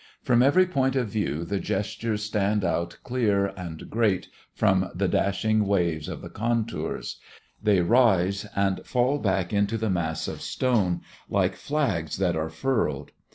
[0.23, 5.67] From every point of view the gestures stand out clear and great from the dashing
[5.67, 7.19] waves of the contours;
[7.61, 13.11] they rise and fall back into the mass of stone like flags that are furled.